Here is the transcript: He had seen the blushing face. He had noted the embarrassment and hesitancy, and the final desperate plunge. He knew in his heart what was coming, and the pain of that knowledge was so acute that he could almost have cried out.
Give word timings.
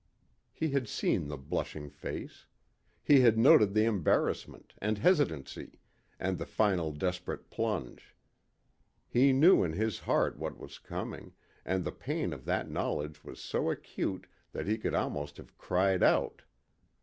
He 0.51 0.69
had 0.69 0.89
seen 0.89 1.27
the 1.27 1.37
blushing 1.37 1.87
face. 1.87 2.47
He 3.03 3.19
had 3.21 3.37
noted 3.37 3.75
the 3.75 3.85
embarrassment 3.85 4.73
and 4.79 4.97
hesitancy, 4.97 5.77
and 6.19 6.39
the 6.39 6.47
final 6.47 6.91
desperate 6.91 7.51
plunge. 7.51 8.15
He 9.07 9.31
knew 9.31 9.63
in 9.63 9.73
his 9.73 9.99
heart 9.99 10.39
what 10.39 10.57
was 10.57 10.79
coming, 10.79 11.33
and 11.63 11.85
the 11.85 11.91
pain 11.91 12.33
of 12.33 12.45
that 12.45 12.67
knowledge 12.67 13.23
was 13.23 13.39
so 13.39 13.69
acute 13.69 14.25
that 14.53 14.65
he 14.65 14.79
could 14.79 14.95
almost 14.95 15.37
have 15.37 15.55
cried 15.59 16.01
out. 16.01 16.41